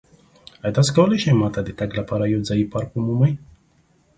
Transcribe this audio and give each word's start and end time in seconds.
ایا 0.63 0.75
تاسو 0.75 0.91
کولی 0.97 1.17
شئ 1.23 1.31
ما 1.39 1.47
ته 1.53 1.59
د 1.63 1.69
تګ 1.79 1.89
لپاره 1.99 2.23
یو 2.33 2.41
ځایی 2.47 2.69
پارک 2.71 2.89
ومومئ؟ 2.93 3.33